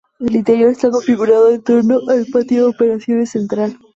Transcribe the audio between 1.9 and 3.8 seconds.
al patio de operaciones central.